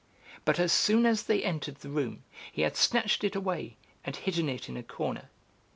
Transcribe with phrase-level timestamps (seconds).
[0.45, 4.49] But as soon as they entered the room he had snatched it away and hidden
[4.49, 5.29] it in a corner.